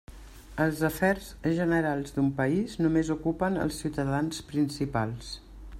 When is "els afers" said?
0.63-1.27